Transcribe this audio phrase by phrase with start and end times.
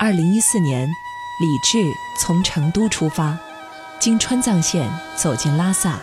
[0.00, 0.88] 二零一四年，
[1.40, 3.36] 李志从成都出发，
[3.98, 5.98] 经川藏线走进拉萨。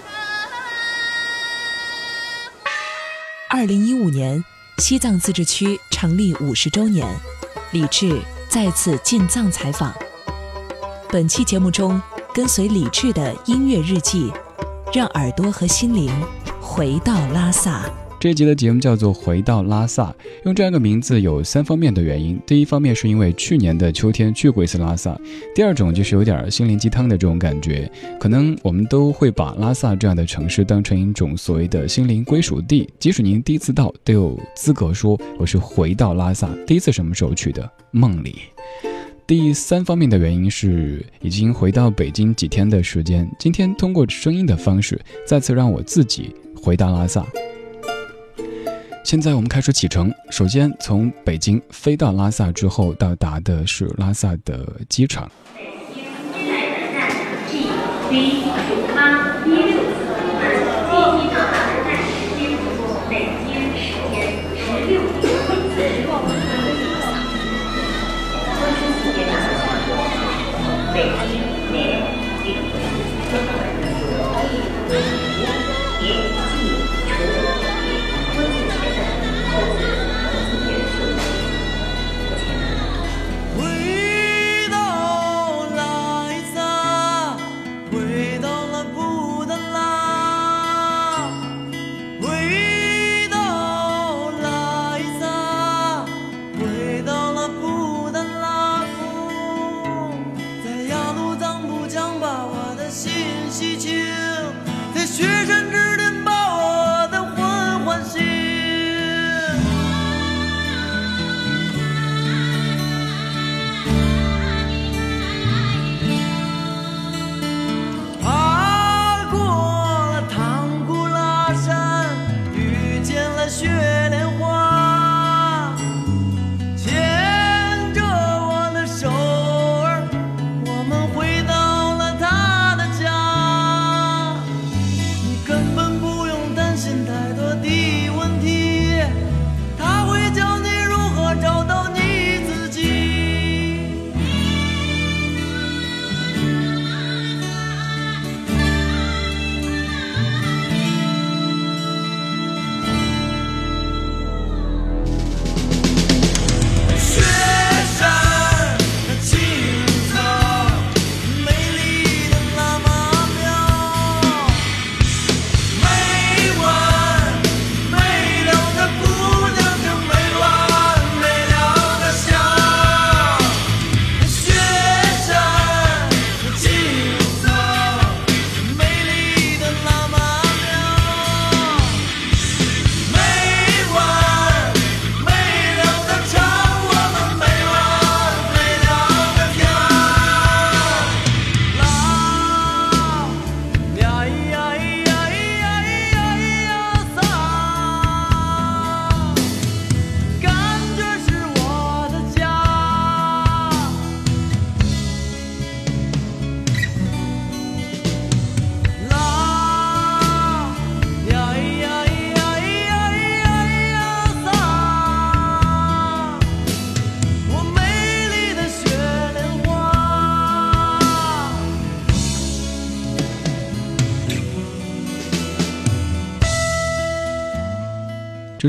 [3.50, 4.44] 二零一五年，
[4.80, 7.08] 西藏自治区成立五十周年，
[7.72, 9.96] 李志再次进藏采访。
[11.08, 12.02] 本期节目中，
[12.34, 14.30] 跟随李志的音乐日记，
[14.94, 16.12] 让耳朵和心灵
[16.60, 17.90] 回到拉萨。
[18.26, 20.06] 这一集的节目叫做《回到拉萨》，
[20.46, 22.42] 用这样一个名字有三方面的原因。
[22.44, 25.16] 第一方面是因为去年的秋天去过一次拉萨，
[25.54, 27.88] 第二种就是有点心灵鸡汤的这种感觉。
[28.20, 36.50] 可能我们都会把拉萨这样的城市当成一种所谓的心灵归属地，即使您第一次到，都有资格说我是回到拉萨。
[36.66, 37.72] 第一次什么时候去的？
[37.92, 38.38] 梦里。
[39.28, 47.24] 第三方面的原因是已经回到北京几天的时间，今天通过声音的方式，再次让我自己回到拉萨。
[49.06, 50.12] 现在我们开始启程。
[50.32, 55.30] 首先从北京飞到拉萨之后，到达的是拉萨的机场。
[55.56, 55.62] 北
[55.94, 56.04] 京
[56.52, 57.12] 来的站
[57.48, 57.68] G
[58.10, 58.88] B 九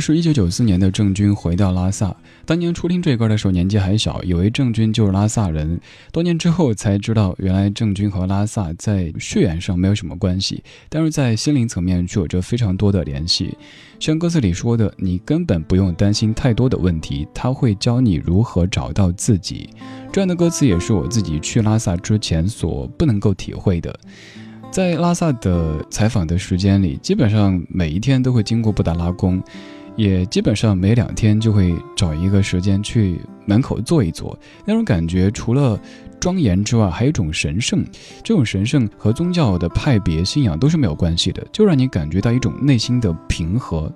[0.07, 2.15] 是一九九四年的郑钧回到拉萨。
[2.45, 5.81] 当年初听这歌的时候，年纪还小，以为郑钧就是拉萨人。
[6.13, 13.59] 多年之后才知道，原来郑钧和拉萨在血缘上没有什么关系，但是在心灵层面却有着非常多的联系。
[13.99, 19.69] 像歌词里说的：“你根本不用担心太多的问题，他会教你如何找到自己。”
[20.15, 23.93] 这样的歌词也是我自己去拉萨之前所不能够体会的。
[24.71, 29.43] 在拉萨的采访的时间里，基本上每一天都会经过布达拉宫。
[29.97, 35.79] 也基本上每两天就会找一个时间去门口坐一坐，那种感觉除了
[36.21, 37.85] 庄严之外，还有一种神圣。
[38.23, 43.91] 这种神圣和宗教的派别信仰都是没有关系的，就让你感觉到一种内心的平和。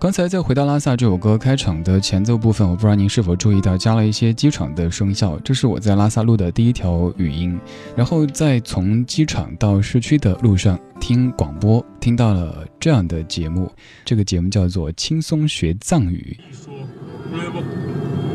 [0.00, 7.60] 刚才在《回到拉萨》这首歌开场的前奏部分，我不知道您是否注意到加了一些机场的声效，这是我在拉萨录的第一条语音。
[7.94, 13.70] 然后在从机场到市区的路上听广播，听到了这样的节目，
[14.02, 16.34] 这个节目叫做《轻松学藏语》。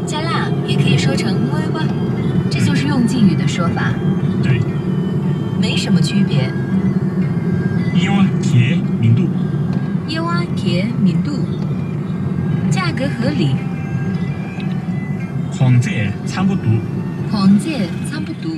[0.05, 0.51] 加辣。
[0.67, 1.87] 也可以说成“歪歪”，
[2.51, 3.91] 这就是用敬语的说法，
[4.43, 4.61] 对，
[5.59, 6.47] 没什么区别。
[13.24, 13.54] 合理，
[15.52, 15.90] 黄者
[16.26, 16.64] 差不多。
[17.30, 18.50] 黄芥差不多。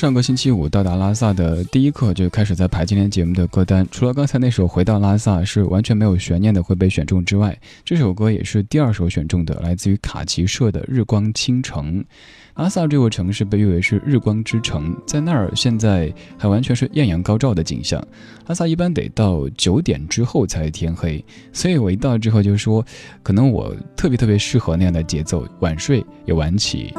[0.00, 7.54] 上个星期五到达拉萨的第一刻就开始在排今天节目的歌单，除了刚才那首《回到拉萨》是完全没有悬念的会被选中之外，
[7.84, 12.00] 这首歌也是第二首选中的，来自于卡奇社的《日光倾城》。
[12.54, 18.02] 拉萨这座城市被誉为是日光之城，在那儿现在还完全是艳阳高照的景象。
[18.46, 22.82] 拉萨一般得到九点之后才天黑，所以我一到之后就说，
[23.22, 26.90] 可能我特别特别适合那样的节奏，晚睡也晚起。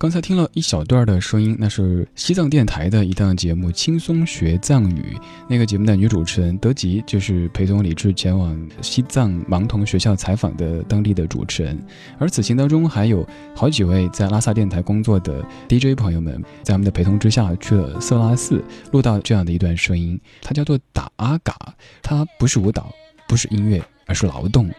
[0.00, 5.16] 刚才听了一小段的声音，那是西藏电台的一档节目《轻松学藏语》。
[5.48, 11.76] 那个节目的女主持人德吉，就是陪同李志前往西藏盲童学校采访的当地的主持人。
[12.16, 18.62] 而此行当中，还有好几位在拉萨电台工作的 DJ 朋友们，在他们的陪同之下去了色拉寺，
[18.92, 21.52] 录到这样的一段声音，它叫做打阿嘎，
[22.02, 22.94] 它不是舞蹈，
[23.26, 24.70] 不是音乐，而是劳动。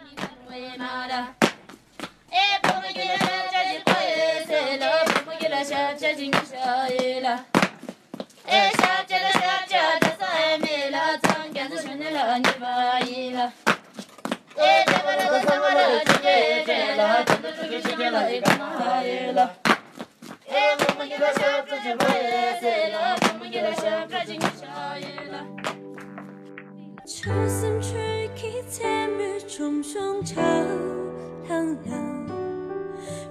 [27.07, 31.47] 초승 출기 샘을 좀좀 저랑랑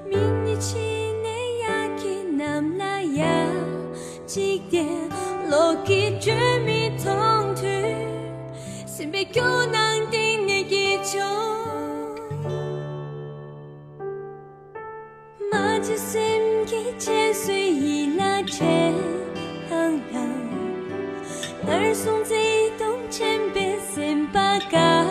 [0.05, 3.66] 미니치네 야기 남나야
[4.28, 4.86] 几点？
[5.48, 7.06] 落起雨，没停
[7.54, 7.62] 住。
[8.86, 11.18] 身边姑娘定你一种？
[15.50, 16.20] 马致远
[16.66, 18.68] 的《天水一拉山》，
[19.70, 19.98] 唐人。
[21.66, 25.06] 二孙子一东，前辈三八嘎，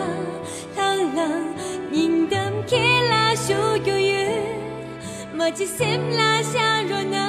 [0.76, 1.42] 唐人。
[1.90, 3.58] 人等天水一拉山，
[5.34, 7.24] 马致远拉下拉山》。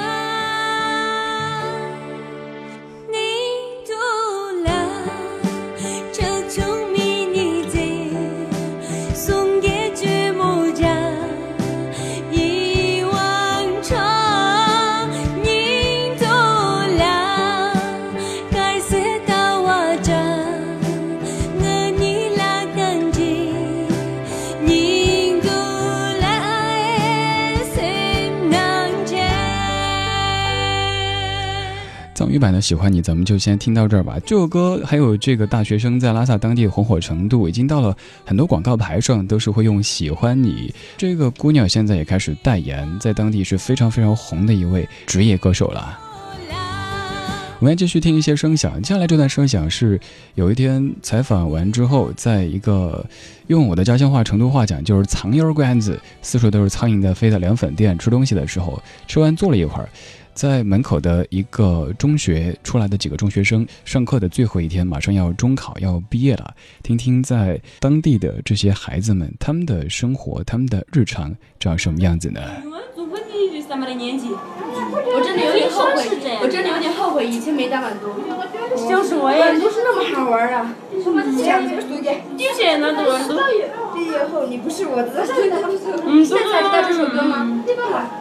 [32.64, 34.18] 《喜欢你》，咱们就先听到这儿吧。
[34.24, 40.72] 这首歌还有这个大学生在拉萨当地的红火程度，已经到了很多广告牌上都是会用“喜欢你”。
[40.96, 45.98] 这个姑娘现在也开始代言，在当地是非常非常红的一位职业歌手了。
[47.58, 48.80] 我们来继续听一些声响。
[48.80, 50.00] 接下来这段声响是
[50.34, 53.04] 有一天采访完之后，在一个
[53.48, 59.88] 用我的家乡话成都话讲就是“苍蝇馆子”，四处都是苍蝇的飞的凉粉店吃东西的时候，吃完坐了一会儿。
[60.40, 72.40] 在门口的一个中学出来的几个中学生，上课的最后一天，马上要中考要毕业了，听听在当地的这些孩子们他们的生活，他们的日常长什么样子呢？
[72.96, 76.08] 如果你就咱们的年纪，我真的有点后悔，
[76.40, 78.08] 我真的有点后悔以前没打完多。
[78.88, 80.74] 就是我也都是那么好玩啊！
[80.96, 81.02] 以
[82.56, 83.36] 前那多都
[83.94, 85.10] 毕业后你不是我的，
[86.06, 87.46] 你，现在才知道这首歌吗？
[87.46, 87.64] 嗯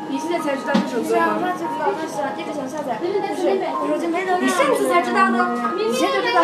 [0.10, 1.38] 你现在才知道这首歌吗？
[1.38, 4.42] 那就知道，那是一直想下载，就是我手机没人。
[4.42, 5.38] 你上次才知道的，
[5.78, 6.42] 以前就知道，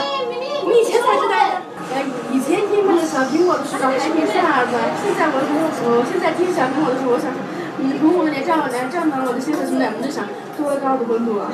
[0.69, 1.65] 你以前才知道的。
[1.93, 7.37] 哎，以前听那个小苹果的时候还没啥子，现在我我现在听小苹果的时候，我想说，
[7.81, 10.25] 嗯，如果我连这样连这样的我的现在从来没就想
[10.57, 11.49] 多高的温度啊。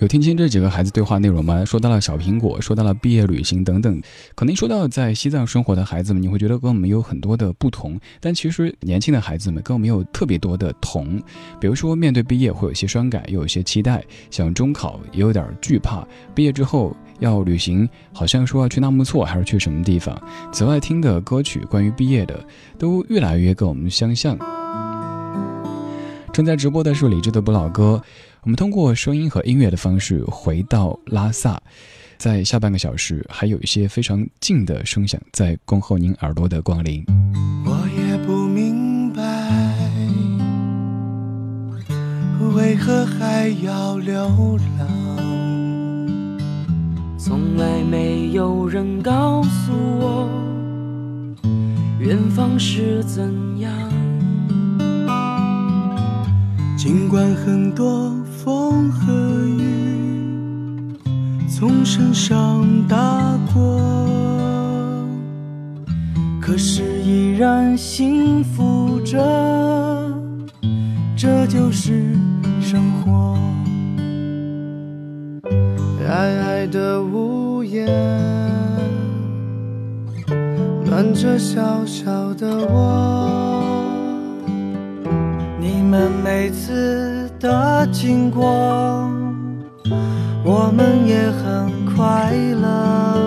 [0.00, 1.64] 有听清这几个孩子对话内容吗？
[1.64, 4.02] 说到了小苹果，说到了毕业旅行等等，
[4.34, 11.18] 可能说到在西藏生活的孩子们，你会觉得跟我们有很多的不同，但其实年轻的孩子们跟我们有特别多的同。
[11.60, 20.20] 比如说，面对毕业会有些伤感，又有些期待，想中考也有点惧怕，毕业之后要旅行，好像说要去纳木错还是去什么地方。
[20.52, 22.44] 此外，听的歌曲关于毕业的，
[22.78, 24.36] 都越来越跟我们相像。
[26.34, 28.02] 正在直播的是李志的不老歌，
[28.42, 31.62] 我们通过声音和音乐的方式回到拉萨，
[32.18, 37.04] 在下半个小时还有一些非常近的声响在恭候您耳朵的光临。
[37.64, 39.22] 我也不明白，
[42.56, 44.88] 为何还要流浪？
[47.16, 50.28] 从来没有人告诉我，
[52.00, 53.22] 远方是怎
[53.60, 53.70] 样。
[56.84, 58.14] 尽管很多
[58.44, 59.10] 风和
[59.46, 60.94] 雨
[61.48, 63.80] 从身上打过。
[66.42, 69.16] 可是依然幸福着，
[71.16, 72.14] 这就是
[72.60, 73.38] 生活。
[76.06, 77.88] 矮矮的屋檐，
[80.84, 83.53] 暖着小小的我。
[86.22, 88.44] 每次的经过，
[90.44, 93.23] 我们也很快乐。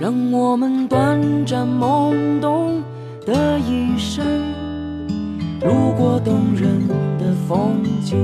[0.00, 2.80] 让我们短暂懵懂
[3.26, 4.24] 的一生，
[5.60, 6.86] 路过动人
[7.18, 8.16] 的风景。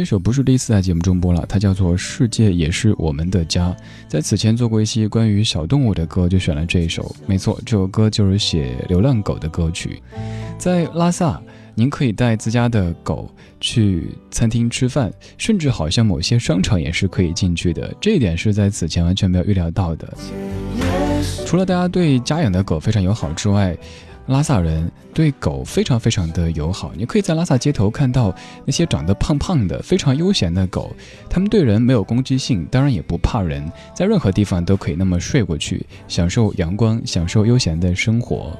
[0.00, 3.68] 这首不是第一次在节目中播了，它叫做《世界也是我们的家》。
[4.08, 7.14] 在此前做过一期关于小动物的歌，就选了这一首。
[7.26, 10.02] 没错，这首歌就是写流浪狗的歌曲。
[10.56, 11.38] 在拉萨，
[11.74, 13.30] 您可以带自家的狗
[13.60, 17.94] 去餐厅吃饭，甚至好像某些商场也是可以进去的。
[18.00, 20.08] 这一点是在此前完全没有预料到的。
[21.44, 23.76] 除了大家对家养的狗非常友好之外，
[24.30, 28.32] 拉萨人对狗非常非常的友好，你可以在拉萨街头看到
[28.64, 30.94] 那些长得胖胖的、非常悠闲的狗，
[31.28, 38.56] 它们对人没有攻击性，当然也不怕人，在任何地方都可以那么睡过去，享受阳光，享受悠闲的生活。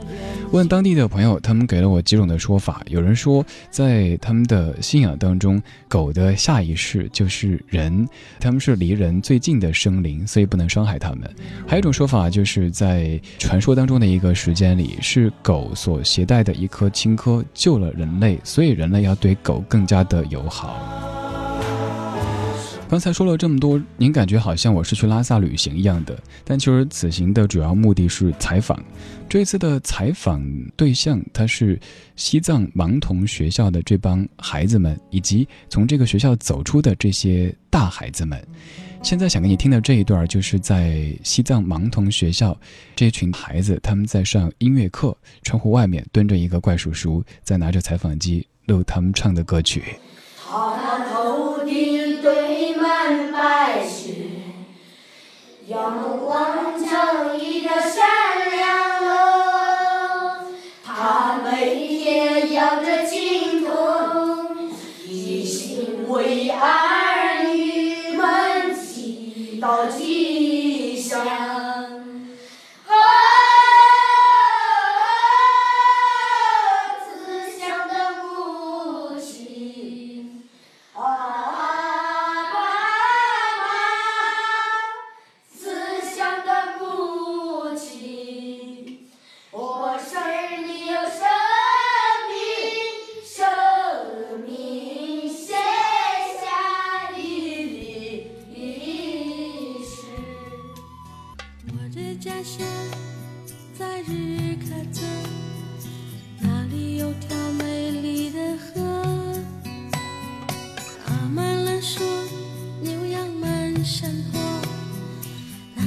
[0.50, 8.08] 问当地的朋友，他们给了我几种的说法，有人说在他们的信仰当中，狗的下一世就是人，
[8.40, 11.30] 他们是离人最近的生灵，所以不能伤害他们。
[11.64, 15.59] 还有一种说法，就是在传说当中的一个时间里，是狗。
[15.60, 20.80] 狗所携带的一颗青稞救了人类，所以人类要对狗更加的友好。
[22.88, 28.82] 刚才说了这么多，您感觉好像我是去拉萨旅行一样的，但其实此行的主要目的是采访。
[29.28, 30.42] 这次的采访
[30.76, 31.78] 对象，他是
[32.16, 38.42] 西藏盲童学校的这帮孩子们，以及从这个学校走出的这些大孩子们。
[39.02, 42.56] 现在想给你听的这一段，就是在西藏盲童学校，
[42.94, 49.82] 这群孩子他们在上音乐课，窗户外面蹲着一个怪叔叔，在拿着采访机录他们唱的歌曲。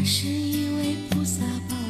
[0.05, 1.82] 是一位菩萨保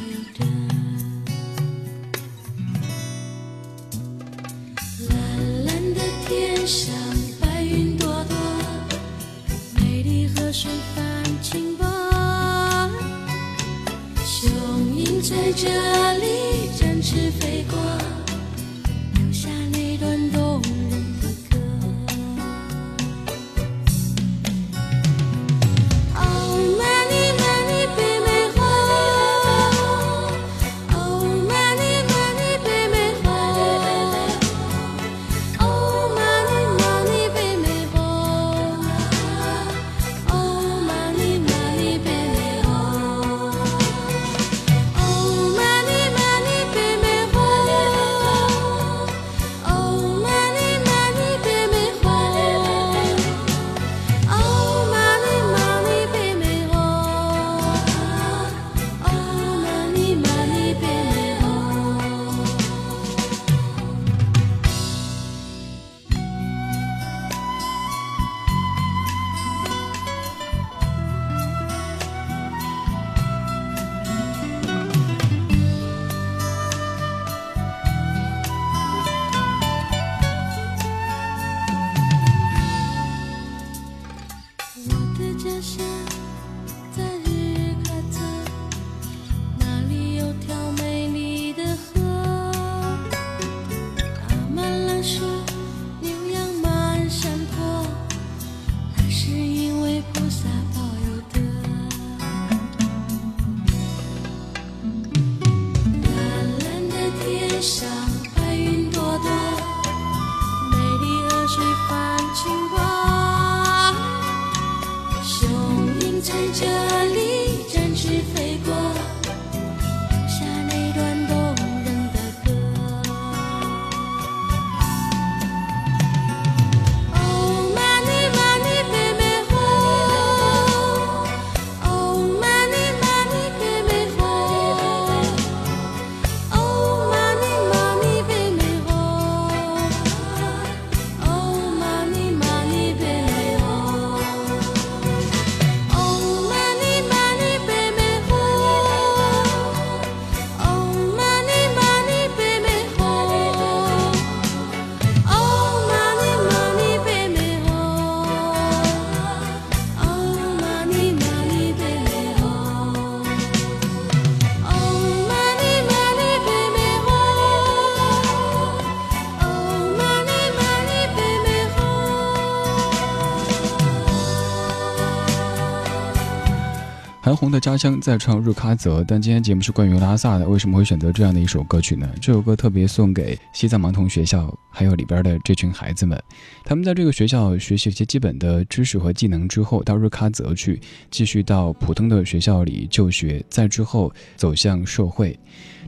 [177.74, 182.08] 家乡在唱日喀则，但今天节目是关于拉萨的，为什么会选择这样的一首歌曲呢？
[182.20, 186.16] 这首歌特别送给西藏盲童学校，还有里边的这群孩子们。
[186.64, 195.36] 他们在这个学校学习一些基本的知识和技能之后，到日喀则去继续到普通的学校里就学，再之后走向社会。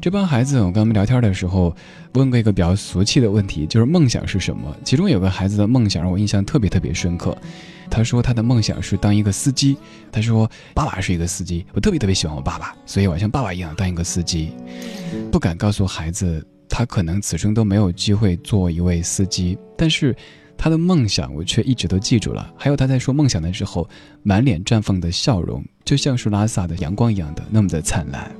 [0.00, 1.72] 这帮孩子，我跟他们聊天的时候
[2.14, 4.76] 问过一个比较俗气的问题，就是梦想是什么？
[4.82, 7.38] 其中有个孩子的梦想让我印象特别特别深刻。
[7.90, 9.76] 他说他的梦想是当一个司机。
[10.12, 14.52] 他说爸爸是一个司机，我特别特别喜欢我爸爸，所以我像爸爸一样当一个司机。
[15.30, 20.14] 不敢告诉孩子，他可能此生都没有机会做一位司机，但是
[20.56, 22.50] 他的梦想我却一直都记住了。
[22.56, 23.88] 还有他在说梦想的时候，
[24.22, 28.30] 满脸绽放的笑容，就像是拉萨的阳光一样的那么的灿烂。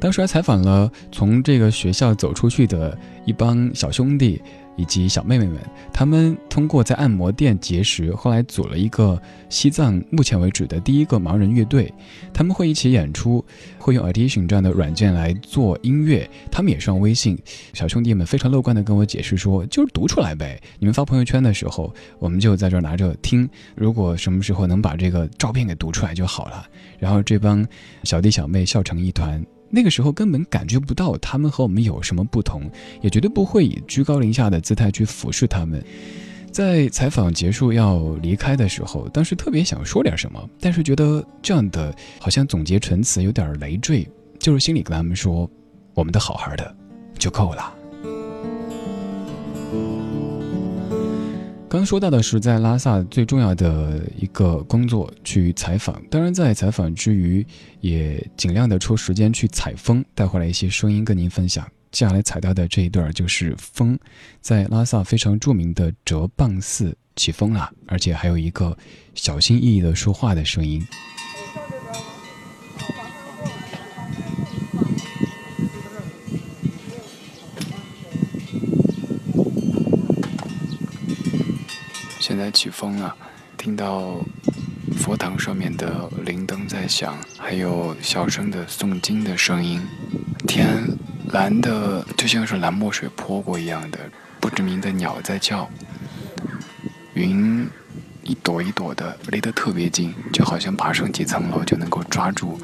[0.00, 4.38] 当时还采访了从这个学校走出去的一帮小兄弟
[4.76, 5.58] 以及小妹妹们，
[5.92, 11.92] 他们通过在按摩店结识，后来组了一个西藏目前为止的第一个盲人乐队。
[12.32, 13.44] 他们会一起演出，
[13.78, 16.28] 会用 Audition 这样的软件来做音乐。
[16.50, 17.38] 他们也上微信，
[17.72, 23.48] 小兄弟们非常乐观地跟我解释说：“就是读出来呗，你们发朋友圈的时候，我们就在这儿拿着听。
[23.74, 26.66] 如果什么时候能把这个照片给读出来就好了。”
[26.98, 27.66] 然后这帮
[28.02, 29.44] 小弟小妹笑成一团。
[29.74, 35.84] 那个时候根本感觉不到他们和我们有什么不同，也绝对不会以居高临下的姿态去俯视他们。
[36.52, 44.08] 在采访结束要离开的时候，当时特别想说点什么，但是觉得这样的好像总结陈词有点累赘，
[44.38, 45.50] 就是心里跟他们说
[45.94, 46.72] ：“我们的好好的
[47.18, 47.74] 就够了。”
[51.74, 56.00] 刚说到的是在拉萨最重要的一个工作，去采访。
[56.08, 57.44] 当然，在采访之余，
[57.80, 61.66] 也尽量的抽时间去采风，带回来一些声音跟您分享。
[61.90, 63.98] 接下来采到的这一段就是风，
[64.40, 68.78] 在拉萨非常著名的哲蚌寺起风了，而且还有一个
[69.16, 70.80] 小心翼翼的说话的声音。
[82.34, 83.14] 现在起风了，
[83.56, 84.16] 听到
[84.98, 89.80] 佛堂上面的铃铛在响，还有小声的诵经的声音。
[90.44, 90.66] 天
[91.28, 94.00] 蓝的就像是蓝墨水泼过一样的，
[94.40, 95.70] 不知名的鸟在叫。
[97.12, 97.68] 云
[98.24, 102.58] 一朵一朵的离得特别近，就好像爬上几层楼就能够抓住。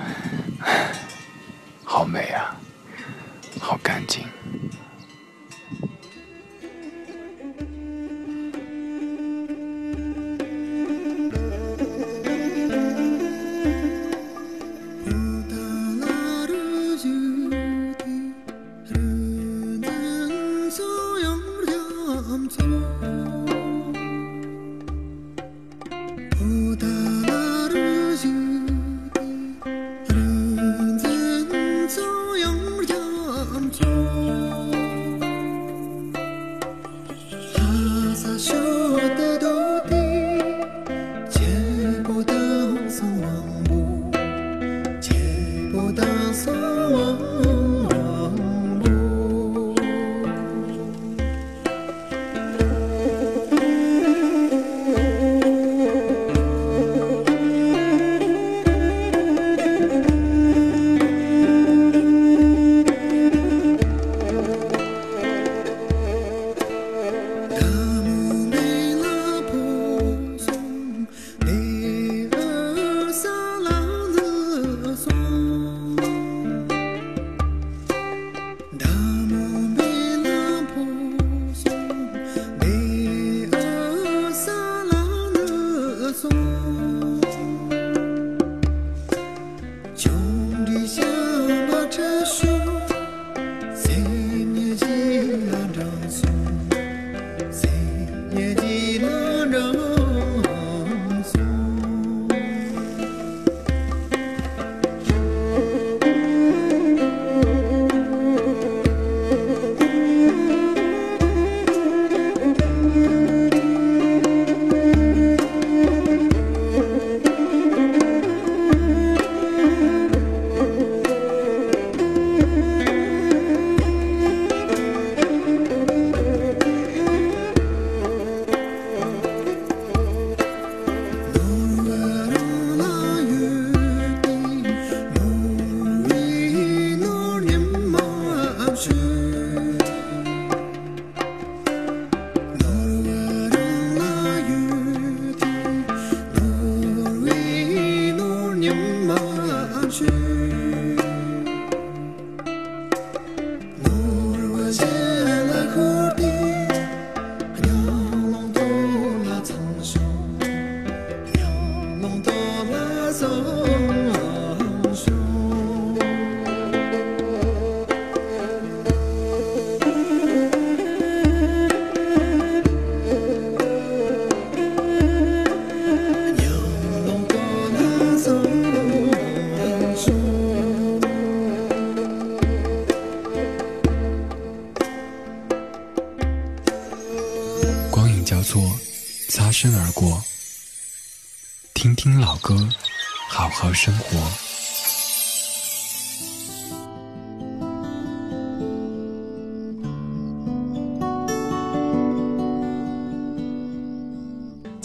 [1.86, 2.56] 好美啊，
[3.60, 4.24] 好干净。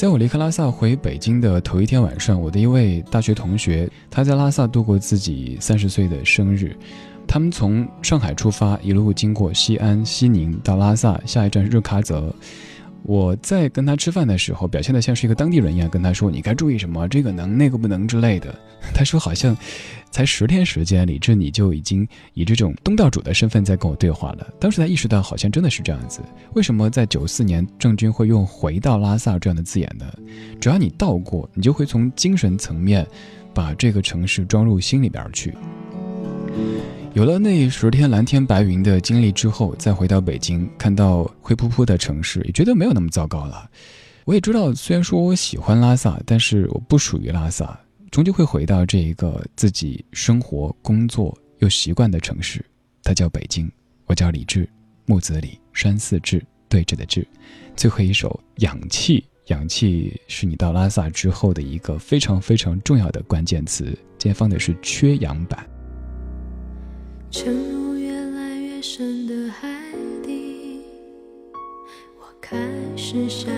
[0.05, 6.77] 在我离开拉萨回北京的头一天晚上，我的一位大学同学，他在拉萨度过自己三十岁的生日。
[7.27, 12.31] 他们从上海出发，一路经过西安、西宁到拉萨，下一站日喀则。
[13.07, 18.53] 我在跟他吃饭的时候，表现得像是一个当地人一样，跟他说：“你该注意什么，这个能，那个不能之类的。”
[18.95, 19.55] 他说：“好像
[20.09, 26.19] 才十天时间，李志你就已经以这种东道主的身份在跟我对话了。”当时才意识到，好像真的是这样子。
[26.55, 30.05] 为什么在九四年郑钧会用“回到拉萨”这样的字眼呢？
[30.59, 33.05] 只要你到过，你就会从精神层面
[33.53, 35.53] 把这个城市装入心里边去。
[37.15, 43.69] 有了那十天蓝天白云的经历之后，再回到北京，看到灰扑扑的城市，也觉得没有那么糟糕了。
[44.25, 47.79] 我也知道，虽然说我喜欢拉萨，但是我不属于拉萨，
[48.11, 52.61] 终究会回到这一个自己生活、工作又习惯的城市，
[53.01, 53.71] 它叫北京。
[54.07, 54.67] 我叫李志，
[55.05, 57.25] 木子李，山寺志，对峙的志。
[57.77, 59.21] 最后一首《氧气》，
[59.53, 63.85] 氧气是你到拉萨之后的一个非常非常重要的关键词。
[64.17, 65.65] 今天放的是缺氧版。
[67.37, 69.67] 沉入越来越深的海
[70.23, 70.85] 底，
[72.17, 72.57] 我开
[72.95, 73.51] 始想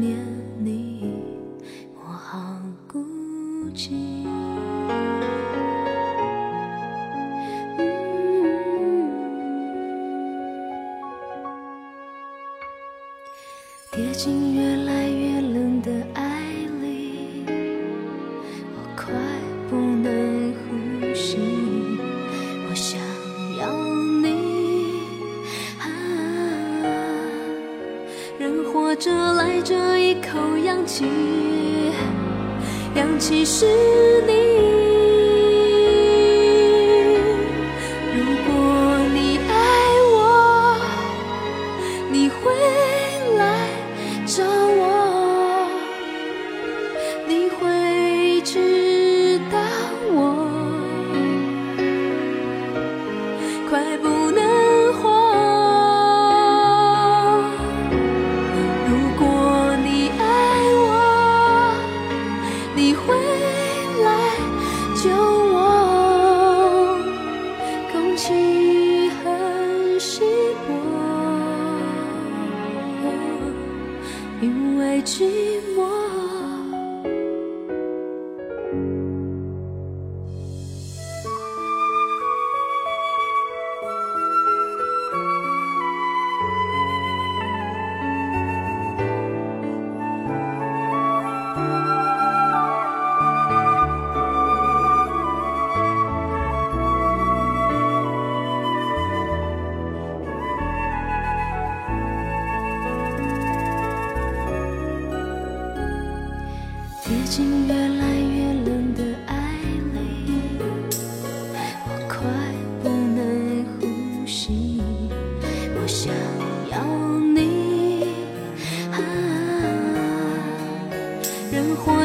[0.00, 0.16] 念
[0.58, 1.12] 你，
[1.94, 2.58] 我好
[2.90, 2.98] 孤
[3.74, 4.17] 寂。
[33.18, 34.07] 其实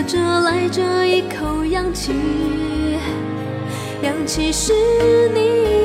[0.08, 2.13] 着来这一口氧气，
[4.02, 4.74] 氧气是
[5.34, 5.83] 你。